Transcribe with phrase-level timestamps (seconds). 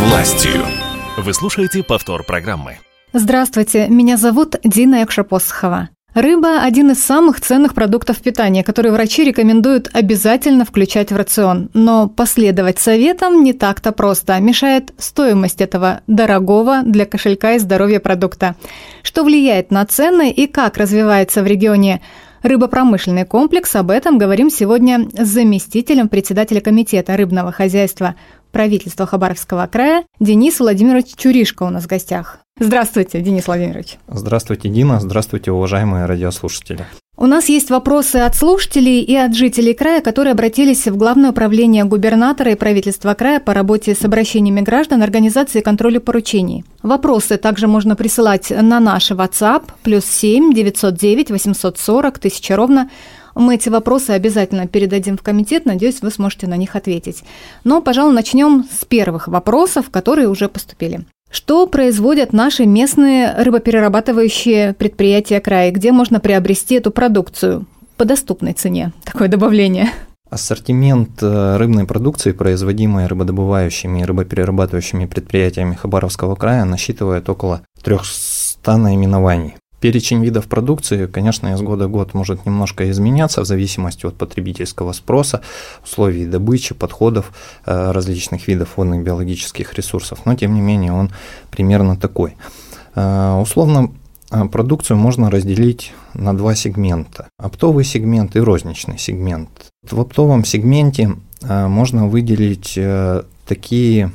[0.00, 0.62] властью.
[1.18, 2.78] Вы слушаете повтор программы.
[3.12, 5.90] Здравствуйте, меня зовут Дина Экшапосхова.
[6.14, 11.68] Рыба– один из самых ценных продуктов питания, которые врачи рекомендуют обязательно включать в рацион.
[11.74, 14.40] Но последовать советам не так-то просто.
[14.40, 18.56] Мешает стоимость этого дорогого для кошелька и здоровья продукта.
[19.02, 22.00] Что влияет на цены и как развивается в регионе
[22.42, 28.14] рыбопромышленный комплекс, об этом говорим сегодня с заместителем председателя комитета рыбного хозяйства
[28.50, 32.38] правительства Хабаровского края Денис Владимирович Чуришко у нас в гостях.
[32.58, 33.96] Здравствуйте, Денис Владимирович.
[34.06, 35.00] Здравствуйте, Дина.
[35.00, 36.84] Здравствуйте, уважаемые радиослушатели.
[37.16, 41.84] У нас есть вопросы от слушателей и от жителей края, которые обратились в Главное управление
[41.84, 46.64] губернатора и правительства края по работе с обращениями граждан организации контроля поручений.
[46.82, 52.90] Вопросы также можно присылать на наш WhatsApp плюс 7 909 840 1000 ровно
[53.34, 57.22] мы эти вопросы обязательно передадим в комитет, надеюсь, вы сможете на них ответить.
[57.64, 61.04] Но, пожалуй, начнем с первых вопросов, которые уже поступили.
[61.30, 65.70] Что производят наши местные рыбоперерабатывающие предприятия края?
[65.70, 68.92] Где можно приобрести эту продукцию по доступной цене?
[69.04, 69.90] Такое добавление.
[70.28, 79.54] Ассортимент э, рыбной продукции, производимой рыбодобывающими и рыбоперерабатывающими предприятиями Хабаровского края, насчитывает около 300 наименований.
[79.80, 84.92] Перечень видов продукции, конечно, из года в год может немножко изменяться в зависимости от потребительского
[84.92, 85.40] спроса,
[85.82, 87.32] условий добычи, подходов
[87.64, 91.10] э, различных видов водных биологических ресурсов, но тем не менее он
[91.50, 92.36] примерно такой.
[92.94, 93.90] Э, условно
[94.30, 97.28] э, продукцию можно разделить на два сегмента.
[97.38, 99.48] Оптовый сегмент и розничный сегмент.
[99.82, 102.78] В оптовом сегменте можно выделить
[103.46, 104.12] такие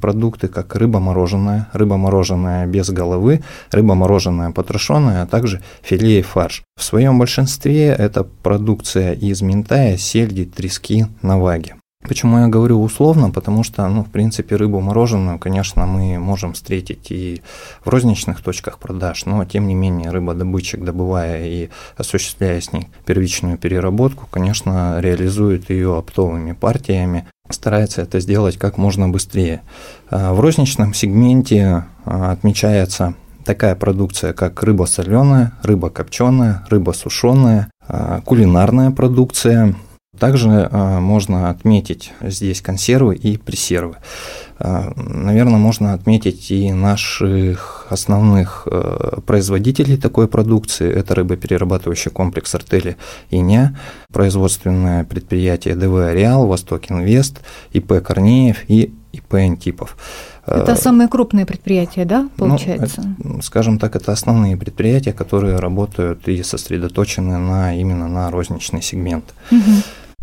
[0.00, 6.22] продукты, как рыба мороженая, рыба мороженая без головы, рыба мороженая потрошенная, а также филе и
[6.22, 6.62] фарш.
[6.76, 11.74] В своем большинстве это продукция из минтая, сельди, трески, наваги.
[12.06, 13.30] Почему я говорю условно?
[13.30, 17.40] Потому что, ну, в принципе, рыбу мороженую, конечно, мы можем встретить и
[17.82, 23.56] в розничных точках продаж, но, тем не менее, рыбодобытчик, добывая и осуществляя с ней первичную
[23.56, 29.62] переработку, конечно, реализует ее оптовыми партиями, старается это сделать как можно быстрее.
[30.10, 33.14] А в розничном сегменте а, отмечается
[33.46, 39.74] такая продукция, как рыба соленая, рыба копченая, рыба сушеная, а, кулинарная продукция–
[40.18, 43.96] также э, можно отметить здесь консервы и пресервы.
[44.58, 50.92] Э, наверное, можно отметить и наших основных э, производителей такой продукции.
[50.92, 52.96] Это рыбоперерабатывающий комплекс «Артели»
[53.30, 53.76] и «Ня»,
[54.12, 57.40] производственное предприятие ДВ «Ареал», «Восток Инвест»,
[57.72, 59.96] ИП «Корнеев» и ИП «Антипов».
[60.46, 63.02] Это самые крупные предприятия, да, ну, получается?
[63.18, 69.24] Ну, скажем так, это основные предприятия, которые работают и сосредоточены на, именно на розничный сегмент.
[69.50, 69.60] Угу.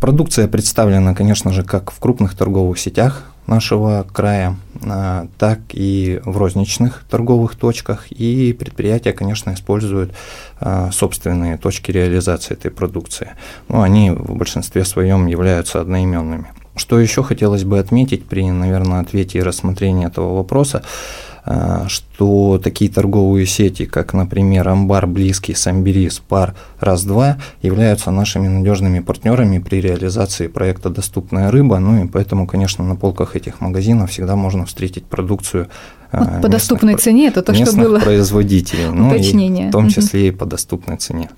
[0.02, 6.38] Продукция представлена, конечно же, как в крупных торговых сетях нашего края, а, так и в
[6.38, 8.12] розничных торговых точках.
[8.12, 10.12] И предприятия, конечно, используют
[10.60, 13.30] а, собственные точки реализации этой продукции.
[13.68, 16.48] Но ну, они в большинстве своем являются одноименными.
[16.76, 20.84] Что еще хотелось бы отметить при, наверное, ответе и рассмотрении этого вопроса,
[21.88, 29.58] что такие торговые сети, как, например, Амбар, Близкий, Самбери, Спар, Раз-Два, являются нашими надежными партнерами
[29.58, 34.66] при реализации проекта «Доступная рыба», ну и поэтому, конечно, на полках этих магазинов всегда можно
[34.66, 35.68] встретить продукцию
[36.12, 40.32] вот по доступной цене, это то, что было производителей, ну и в том числе и
[40.32, 41.30] по доступной цене.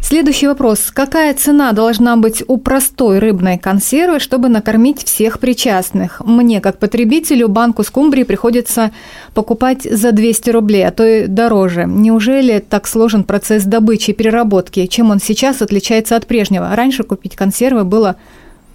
[0.00, 0.90] Следующий вопрос.
[0.94, 6.22] Какая цена должна быть у простой рыбной консервы, чтобы накормить всех причастных?
[6.24, 8.92] Мне, как потребителю, банку скумбрии приходится
[9.34, 11.84] покупать за 200 рублей, а то и дороже.
[11.86, 14.86] Неужели так сложен процесс добычи и переработки?
[14.86, 16.74] Чем он сейчас отличается от прежнего?
[16.74, 18.16] Раньше купить консервы было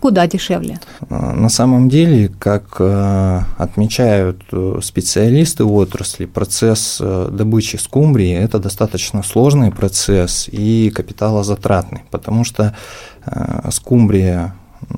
[0.03, 0.81] куда дешевле?
[1.09, 8.59] А, на самом деле, как э, отмечают э, специалисты отрасли, процесс э, добычи скумбрии– это
[8.59, 12.75] достаточно сложный процесс и капиталозатратный, потому что
[13.69, 14.53] скумбрия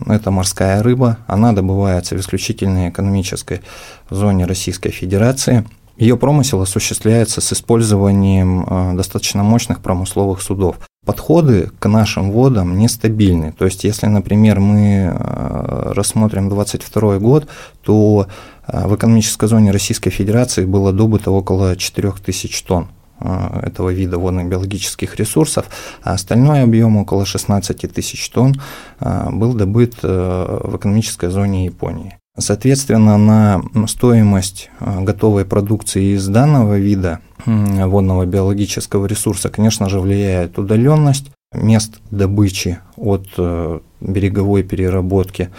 [0.07, 3.62] это морская рыба, она добывается в исключительной экономической
[4.10, 5.66] зоне Российской Федерации.
[5.98, 13.52] Ее промысел осуществляется с использованием достаточно мощных промысловых судов подходы к нашим водам нестабильны.
[13.52, 17.48] То есть, если, например, мы э, рассмотрим 2022 год,
[17.84, 18.28] то
[18.68, 22.88] э, в экономической зоне Российской Федерации было добыто около 4000 тонн
[23.19, 25.66] э, этого вида водных биологических ресурсов,
[26.04, 28.56] а остальной объем около 16 тысяч тонн
[29.00, 32.18] был добыт в экономической зоне Японии.
[32.38, 41.32] Соответственно, на стоимость готовой продукции из данного вида водного биологического ресурса, конечно же, влияет удаленность
[41.54, 45.50] мест добычи от э, береговой переработки.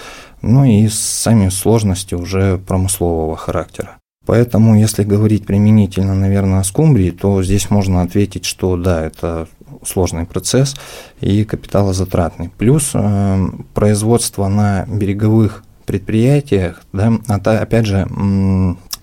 [0.43, 3.97] ну и сами сложности уже промыслового характера.
[4.27, 9.47] Поэтому, если говорить применительно, наверное, о скумбрии, то здесь можно ответить, что да, это
[9.85, 10.77] сложный процесс
[11.21, 12.51] и капиталозатратный.
[12.59, 18.07] Плюс э, производство на береговых предприятиях, да, это опять же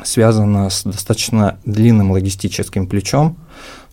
[0.04, 3.38] связано с достаточно длинным логистическим плечом,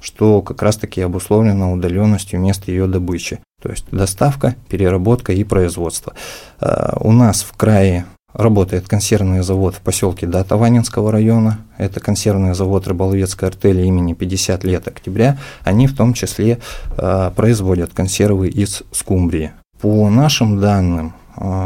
[0.01, 3.41] что как раз-таки обусловлено удаленностью места ее добычи.
[3.63, 6.15] То есть доставка, переработка и производство.
[6.61, 11.59] Э, у нас в крае Работает консервный завод в поселке Дата Ванинского района.
[11.79, 15.37] Это консервный завод рыболовецкой артели имени 50 лет октября.
[15.65, 16.61] Они в том числе
[16.97, 19.51] э, производят консервы из скумбрии.
[19.81, 21.15] По нашим данным,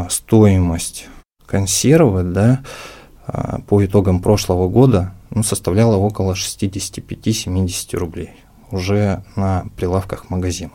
[0.09, 1.07] стоимость
[1.55, 2.59] консервы да,
[3.27, 8.31] э, по итогам прошлого года ну, составляла около 65-70 рублей
[8.71, 10.73] уже на прилавках магазина.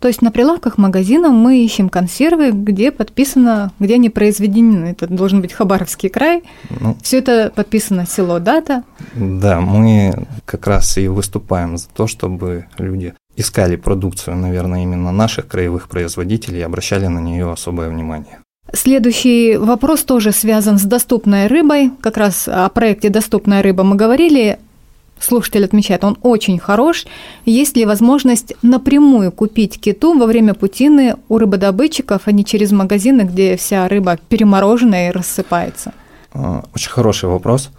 [0.00, 4.86] То есть на прилавках магазина мы ищем консервы, где подписано, где они произведены.
[4.86, 6.42] Это должен быть Хабаровский край.
[6.80, 8.82] Ну, Все это подписано село, дата.
[9.14, 15.46] Да, мы как раз и выступаем за то, чтобы люди искали продукцию, наверное, именно наших
[15.46, 18.40] краевых производителей и обращали на нее особое внимание.
[18.72, 21.90] Следующий вопрос тоже связан с доступной рыбой.
[22.00, 24.58] Как раз о проекте «Доступная рыба» мы говорили
[25.18, 27.06] слушатель отмечает, он очень хорош.
[27.44, 33.22] Есть ли возможность напрямую купить киту во время путины у рыбодобытчиков, а не через магазины,
[33.22, 35.92] где вся рыба перемороженная и рассыпается?
[36.32, 37.70] А, очень хороший вопрос.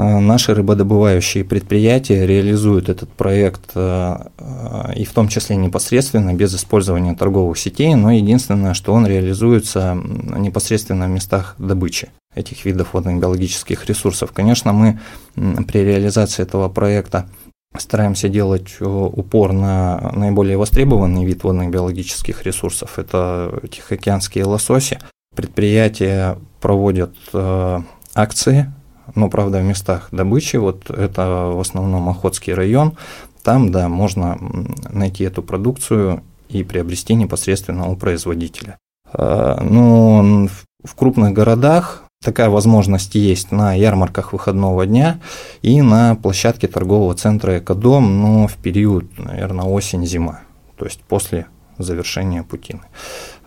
[0.00, 4.30] А, наши рыбодобывающие предприятия реализуют этот проект а,
[4.96, 11.06] и в том числе непосредственно, без использования торговых сетей, но единственное, что он реализуется непосредственно
[11.06, 14.32] в местах добычи этих видов водных биологических ресурсов.
[14.32, 15.00] Конечно, мы
[15.34, 17.28] при реализации этого проекта
[17.76, 22.98] стараемся делать упор на наиболее востребованный вид водных биологических ресурсов.
[22.98, 24.98] Это тихоокеанские лососи.
[25.36, 27.14] Предприятия проводят
[28.14, 28.72] акции,
[29.14, 30.56] но, правда, в местах добычи.
[30.56, 32.96] Вот это в основном Охотский район.
[33.42, 34.38] Там, да, можно
[34.90, 38.78] найти эту продукцию и приобрести непосредственно у производителя.
[39.12, 40.48] Э, но
[40.84, 45.20] в крупных городах Такая возможность есть на ярмарках выходного дня
[45.62, 50.40] и на площадке торгового центра «Экодом», но в период, наверное, осень-зима,
[50.76, 51.46] то есть после
[51.78, 52.82] завершения путины.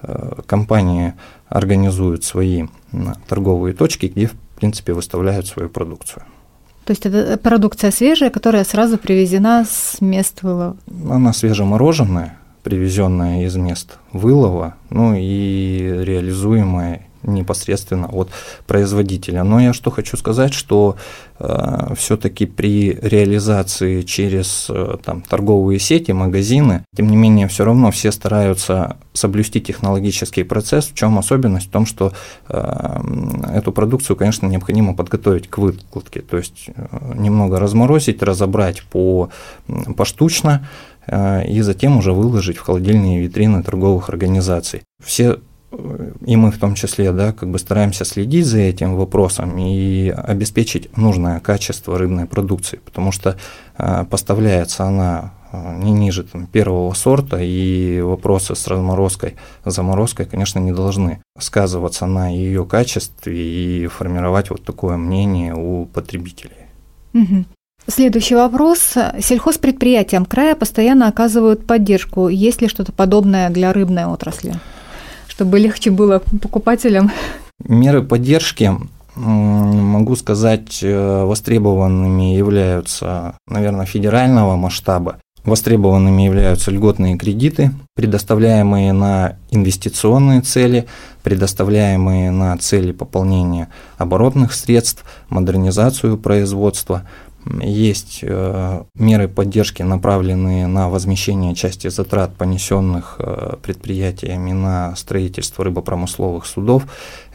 [0.01, 1.13] Э, компании
[1.49, 2.65] организуют свои
[3.27, 6.23] торговые точки, где, в принципе, выставляют свою продукцию.
[6.85, 10.75] То есть это продукция свежая, которая сразу привезена с мест вылова?
[11.09, 18.29] Она свежемороженная, привезенная из мест вылова, ну и реализуемая непосредственно от
[18.67, 19.43] производителя.
[19.43, 20.95] Но я что хочу сказать, что
[21.39, 27.91] э, все-таки при реализации через э, там, торговые сети, магазины, тем не менее, все равно
[27.91, 30.87] все стараются соблюсти технологический процесс.
[30.87, 31.67] В чем особенность?
[31.67, 32.13] В том, что
[32.49, 33.01] э,
[33.53, 39.29] эту продукцию, конечно, необходимо подготовить к выкладке, то есть э, немного разморозить, разобрать по,
[39.95, 40.67] поштучно,
[41.07, 44.81] э, и затем уже выложить в холодильные витрины торговых организаций.
[45.03, 45.39] Все
[46.25, 50.95] и мы в том числе, да, как бы стараемся следить за этим вопросом и обеспечить
[50.97, 53.37] нужное качество рыбной продукции, потому что
[53.77, 59.35] э, поставляется она э, не ниже там, первого сорта, и вопросы с разморозкой,
[59.65, 66.67] заморозкой, конечно, не должны сказываться на ее качестве и формировать вот такое мнение у потребителей.
[67.13, 67.45] Угу.
[67.87, 68.95] Следующий вопрос.
[69.19, 72.29] Сельхозпредприятиям края постоянно оказывают поддержку.
[72.29, 74.53] Есть ли что-то подобное для рыбной отрасли?
[75.27, 77.11] Чтобы легче было покупателям?
[77.67, 78.71] Меры поддержки
[79.15, 85.17] могу сказать, э, востребованными являются, наверное, федерального масштаба.
[85.43, 90.87] Востребованными являются льготные кредиты, предоставляемые на инвестиционные цели,
[91.21, 97.03] предоставляемые на цели пополнения оборотных средств, модернизацию производства–
[97.61, 106.45] есть э, меры поддержки, направленные на возмещение части затрат, понесенных э, предприятиями на строительство рыбопромысловых
[106.45, 106.83] судов.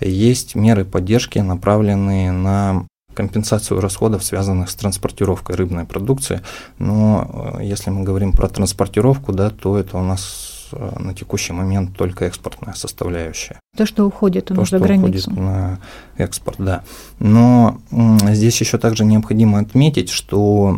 [0.00, 6.40] Есть меры поддержки, направленные на компенсацию расходов, связанных с транспортировкой рыбной продукции.
[6.78, 11.52] Но э, если мы говорим про транспортировку, да, то это у нас Э, на текущий
[11.52, 13.60] момент только экспортная составляющая.
[13.76, 15.30] То, что уходит у нас за границу.
[15.30, 15.80] уходит на
[16.16, 16.82] экспорт, да.
[17.18, 20.76] Но здесь еще также необходимо отметить, что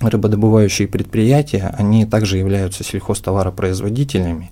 [0.00, 4.50] рыбодобывающие предприятия, они также являются сельхозтоваропроизводителями,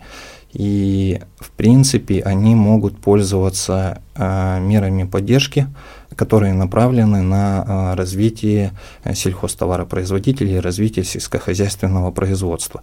[0.52, 5.66] и в принципе они могут пользоваться э, мерами поддержки,
[6.16, 8.72] которые направлены на э, развитие
[9.12, 12.82] сельхозтоваропроизводителей, развитие сельскохозяйственного производства.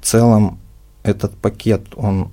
[0.00, 0.58] В целом
[1.02, 2.30] этот пакет, он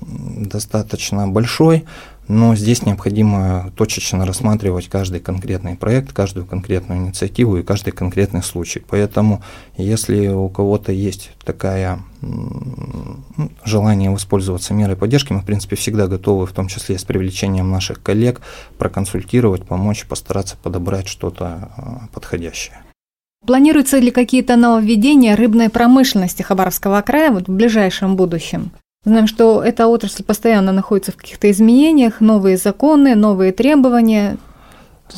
[0.00, 1.84] достаточно большой,
[2.30, 8.82] но здесь необходимо точечно рассматривать каждый конкретный проект, каждую конкретную инициативу и каждый конкретный случай.
[8.88, 9.42] Поэтому,
[9.76, 11.98] если у кого-то есть такая
[13.64, 18.00] желание воспользоваться мерой поддержки, мы, в принципе, всегда готовы, в том числе с привлечением наших
[18.00, 18.40] коллег,
[18.78, 22.78] проконсультировать, помочь, постараться подобрать что-то а, подходящее.
[23.46, 28.70] Планируются ли какие-то нововведения рыбной промышленности Хабаровского края вот в ближайшем будущем?
[29.04, 34.36] Знаем, что эта отрасль постоянно находится в каких-то изменениях, новые законы, новые требования.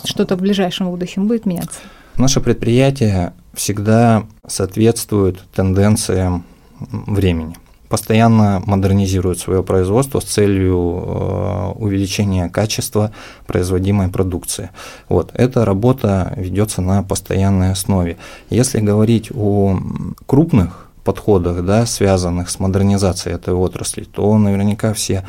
[0.05, 1.81] Что-то в ближайшем будущем будет меняться?
[2.17, 6.45] Наше предприятие всегда соответствует тенденциям
[6.79, 7.57] времени
[7.93, 13.13] постоянно модернизирует свое производство с целью э, увеличения качества
[13.47, 14.71] производимой продукции.
[15.11, 15.31] Вот.
[15.35, 18.17] Эта работа ведется на постоянной основе.
[18.49, 19.79] Если говорить о
[20.25, 25.23] крупных подходах, да, связанных с модернизацией этой отрасли, то наверняка все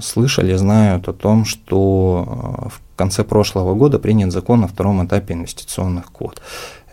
[0.00, 5.34] слышали, знают о том, что э, в конце прошлого года принят закон о втором этапе
[5.34, 6.40] инвестиционных квот.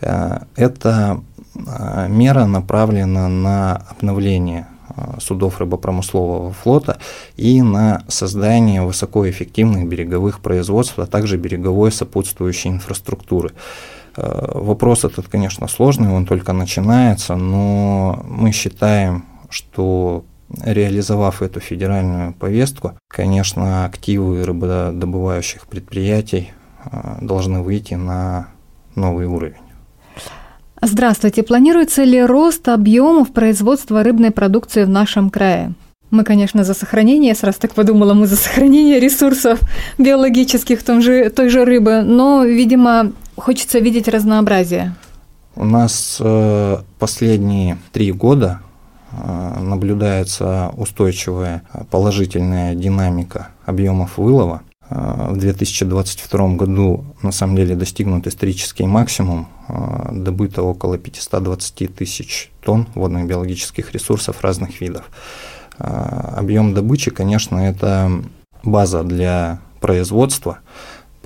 [0.02, 1.22] Э, эта
[2.08, 4.66] мера направлена на обновление
[5.18, 6.98] судов рыбопромыслового флота
[7.36, 13.52] и на создание высокоэффективных береговых производств, а также береговой сопутствующей инфраструктуры.
[14.16, 20.24] Э, вопрос этот, конечно, сложный, он только начинается, но мы считаем, что
[20.62, 26.52] реализовав эту федеральную повестку, конечно, активы рыбодобывающих предприятий
[26.84, 28.48] э, должны выйти на
[28.94, 29.65] новый уровень.
[30.82, 31.42] Здравствуйте.
[31.42, 35.72] Планируется ли рост объемов производства рыбной продукции в нашем крае?
[36.10, 39.58] Мы, конечно, за сохранение, я сразу так подумала, мы за сохранение ресурсов
[39.98, 44.94] биологических том же, той же рыбы, но, видимо, хочется видеть разнообразие.
[45.56, 48.60] У нас э, последние три года
[49.10, 54.62] э, наблюдается устойчивая положительная динамика объемов вылова.
[54.90, 62.50] Э, в 2022 году на самом деле достигнут исторический максимум, э, добыто около 520 тысяч
[62.60, 65.04] тонн водных биологических ресурсов разных видов.
[65.78, 68.10] Э, объем добычи, конечно, это
[68.62, 70.58] база для производства,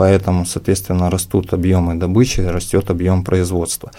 [0.01, 3.91] поэтому, соответственно, растут объемы добычи, растет объем производства.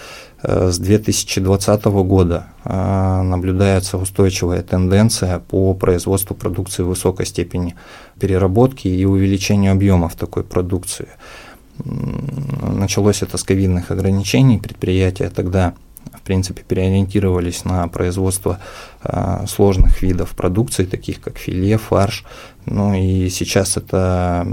[0.41, 7.75] С 2020 года наблюдается устойчивая тенденция по производству продукции высокой степени
[8.20, 11.08] переработки и увеличению объемов такой продукции.
[11.86, 15.74] Началось это с ковидных ограничений, предприятия тогда
[16.13, 18.60] в принципе, переориентировались на производство
[19.03, 22.25] э, сложных видов продукции, таких как филе, фарш.
[22.65, 24.46] Ну и сейчас эта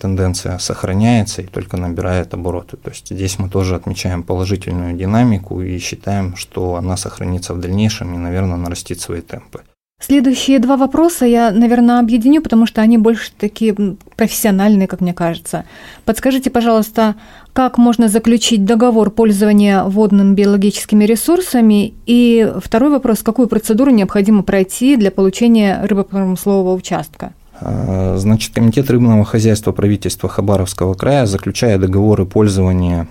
[0.00, 2.76] тенденция сохраняется и только набирает обороты.
[2.76, 8.14] То есть здесь мы тоже отмечаем положительную динамику и считаем, что она сохранится в дальнейшем
[8.14, 9.62] и, наверное, нарастит свои темпы.
[10.00, 13.74] Следующие два вопроса я, наверное, объединю, потому что они больше такие
[14.16, 15.64] профессиональные, как мне кажется.
[16.04, 17.16] Подскажите, пожалуйста,
[17.52, 21.94] как можно заключить договор пользования водными биологическими ресурсами?
[22.06, 27.32] И второй вопрос, какую процедуру необходимо пройти для получения рыбопромыслового участка?
[27.60, 33.08] А, значит, Комитет рыбного хозяйства правительства Хабаровского края, заключая договоры пользования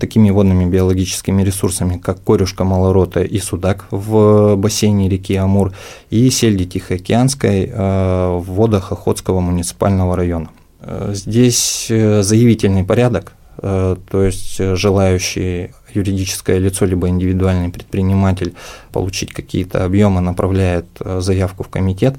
[0.00, 5.72] такими водными биологическими ресурсами, как корюшка малорота и судак в бассейне реки Амур,
[6.10, 10.50] и сельди Тихоокеанской э, в водах Охотского муниципального района.
[10.80, 18.54] Э, здесь заявительный порядок, то есть желающий юридическое лицо либо индивидуальный предприниматель
[18.92, 22.14] получить какие-то объемы направляет заявку в комитет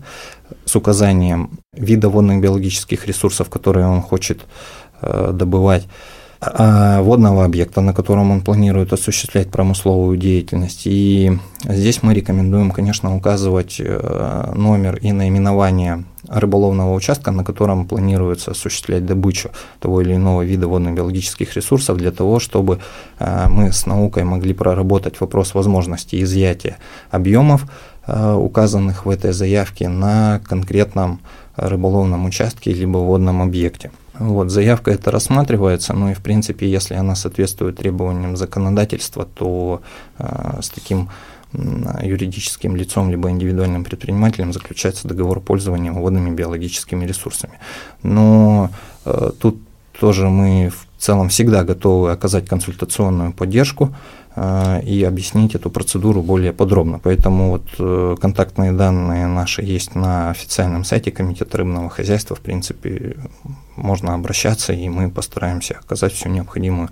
[0.65, 4.41] с указанием вида водных биологических ресурсов, которые он хочет
[5.01, 5.87] добывать
[6.41, 10.83] водного объекта, на котором он планирует осуществлять промысловую деятельность.
[10.85, 18.51] И здесь мы рекомендуем, конечно, указывать э, номер и наименование рыболовного участка, на котором планируется
[18.51, 19.49] осуществлять добычу
[19.81, 22.79] того или иного вида водно-биологических ресурсов для того, чтобы
[23.19, 26.77] э, мы с наукой могли проработать вопрос возможности изъятия
[27.11, 27.65] объемов,
[28.07, 31.19] э, указанных в этой заявке на конкретном
[31.57, 33.91] рыболовном участке либо водном объекте.
[34.19, 39.81] Вот, заявка это рассматривается, ну и в принципе, если она соответствует требованиям законодательства, то
[40.17, 41.09] э, с таким
[41.53, 47.53] юридическим лицом либо индивидуальным предпринимателем заключается договор пользования водными биологическими ресурсами.
[48.03, 48.69] Но
[49.05, 49.57] э, тут
[49.99, 53.95] тоже мы в целом всегда готовы оказать консультационную поддержку
[54.35, 56.99] э, и объяснить эту процедуру более подробно.
[56.99, 62.35] Поэтому вот э, контактные данные наши есть на официальном сайте Комитета рыбного хозяйства.
[62.35, 63.17] В принципе,
[63.75, 66.89] можно обращаться, и мы постараемся оказать всю необходимую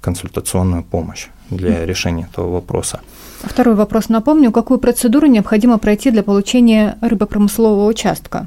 [0.00, 3.00] консультационную помощь для решения этого вопроса.
[3.42, 4.08] Второй вопрос.
[4.08, 8.46] Напомню, какую процедуру необходимо пройти для получения рыбопромыслового участка?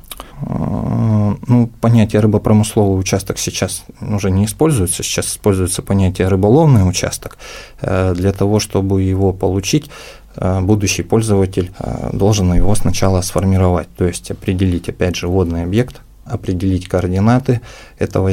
[1.27, 7.38] Э, ну, понятие рыбопромысловый участок сейчас уже не используется, сейчас используется понятие рыболовный участок.
[7.81, 9.89] Э, для того, чтобы его получить,
[10.36, 11.72] э, будущий пользователь
[12.13, 17.62] должен его сначала сформировать, то есть определить, опять же, водный объект, определить координаты
[18.00, 18.29] этого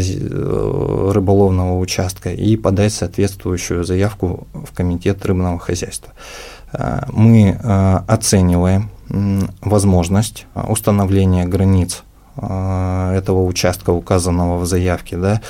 [1.12, 6.12] рыболовного участка и подать соответствующую заявку в комитет рыбного хозяйства.
[7.12, 7.52] Мы
[8.08, 8.90] оцениваем
[9.60, 12.02] возможность установления границ
[12.36, 15.40] этого участка, указанного в заявке, да,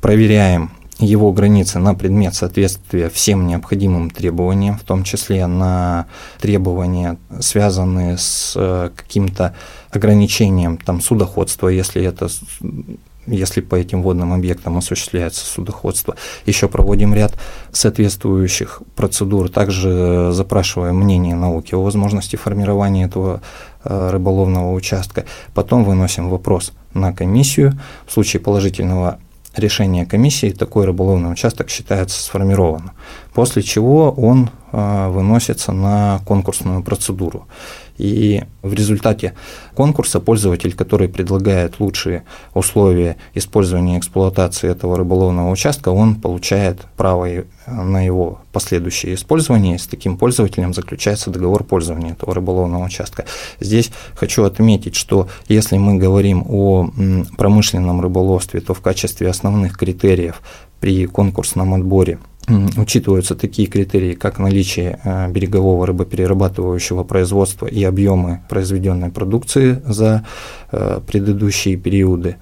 [0.00, 6.06] проверяем его границы на предмет соответствия всем необходимым требованиям, в том числе на
[6.40, 9.54] требования, связанные с э, каким-то
[9.90, 12.28] ограничением там, судоходства, если это
[13.30, 16.16] если по этим водным объектам осуществляется судоходство.
[16.46, 17.34] Еще проводим ряд
[17.72, 23.40] соответствующих процедур, также запрашиваем мнение науки о возможности формирования этого
[23.84, 25.24] э, рыболовного участка.
[25.54, 27.78] Потом выносим вопрос на комиссию.
[28.06, 29.18] В случае положительного
[29.56, 32.92] решения комиссии такой рыболовный участок считается сформированным,
[33.34, 37.46] после чего он э, выносится на конкурсную процедуру.
[37.98, 39.34] И в результате
[39.74, 42.22] конкурса пользователь, который предлагает лучшие
[42.54, 47.26] условия использования и эксплуатации этого рыболовного участка, он получает право
[47.66, 49.78] на его последующее использование.
[49.78, 53.24] С таким пользователем заключается договор пользования этого рыболовного участка.
[53.60, 56.90] Здесь хочу отметить, что если мы говорим о
[57.36, 60.40] промышленном рыболовстве, то в качестве основных критериев
[60.80, 62.18] при конкурсном отборе
[62.76, 70.24] учитываются такие критерии, как наличие э, берегового рыбоперерабатывающего производства и объемы произведенной продукции за
[70.72, 72.36] э, предыдущие периоды,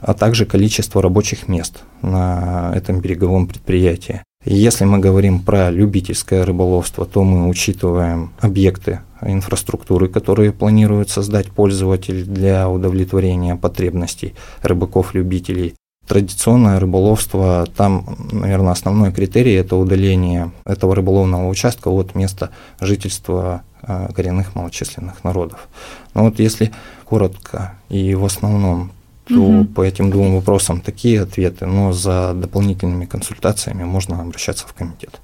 [0.00, 4.22] а также количество рабочих мест на этом береговом предприятии.
[4.44, 12.24] Если мы говорим про любительское рыболовство, то мы учитываем объекты инфраструктуры, которые планирует создать пользователь
[12.24, 15.74] для удовлетворения потребностей рыбаков-любителей
[16.08, 24.08] традиционное рыболовство, там, наверное, основной критерий– это удаление этого рыболовного участка от места жительства э,
[24.14, 25.68] коренных малочисленных народов.
[26.14, 26.72] Но вот если
[27.04, 28.90] коротко и в основном,
[29.28, 29.64] то угу.
[29.66, 35.20] по этим двум вопросам такие ответы, но за дополнительными консультациями можно обращаться в комитет.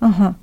[0.00, 0.34] Ага.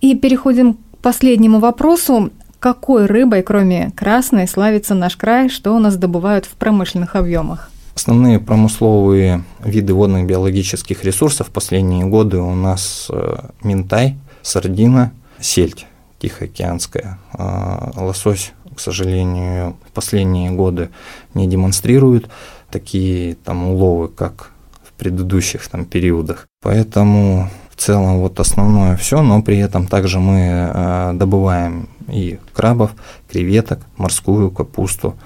[0.00, 2.30] И переходим к последнему вопросу.
[2.58, 7.69] Какой рыбой, кроме красной, славится наш край, что у нас добывают в промышленных объемах?
[8.00, 15.86] Основные промысловые виды водных биологических ресурсов в последние годы у нас э, минтай, сардина, сельдь
[16.18, 17.18] тихоокеанская.
[17.34, 20.88] А лосось, к сожалению, в последние годы
[21.34, 22.30] не демонстрирует
[22.70, 26.48] такие там уловы, как в предыдущих там периодах.
[26.62, 30.38] Поэтому в целом вот основное все, но при этом также мы
[30.72, 32.92] э, добываем и крабов,
[33.30, 35.16] креветок, морскую капусту,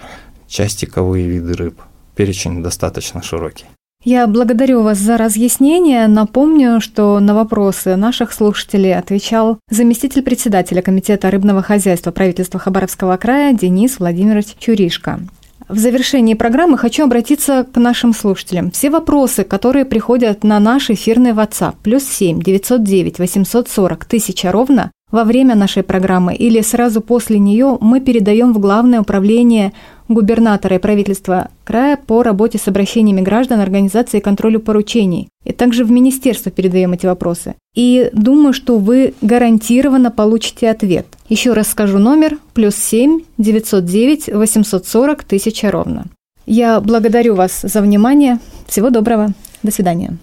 [0.48, 1.80] частиковые виды рыб–
[2.14, 3.66] перечень достаточно широкий.
[4.05, 6.07] Я благодарю вас за разъяснение.
[6.09, 13.55] Напомню, что на вопросы наших слушателей отвечал заместитель председателя Комитета рыбного хозяйства правительства Хабаровского края
[13.55, 15.20] Денис Владимирович Чуришко.
[15.68, 18.70] В завершении программы хочу обратиться к нашим слушателям.
[18.70, 25.22] Все вопросы, которые приходят на наш эфирный WhatsApp, плюс 7 909 840 1000 ровно, во
[25.22, 29.72] время нашей программы или сразу после нее мы передаем в Главное управление
[30.09, 35.29] губернатора и правительства края по работе с обращениями граждан, организации и контролю поручений.
[35.44, 37.55] И также в министерство передаем эти вопросы.
[37.77, 41.07] И думаю, что вы гарантированно получите ответ.
[41.29, 46.07] Еще раз скажу номер плюс 7 909 840 1000 ровно.
[46.44, 48.40] Я благодарю вас за внимание.
[48.66, 49.29] Всего доброго.
[49.62, 50.16] До свидания.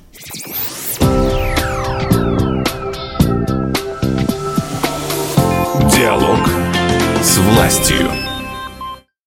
[6.01, 6.49] Диалог
[7.21, 8.30] с властью.